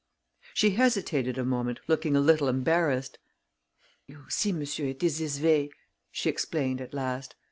[0.55, 3.19] She hesitated a moment, looking a little embarrassed.
[4.07, 5.69] "You see, monsieur, it is this way,"
[6.11, 7.35] she explained, at last.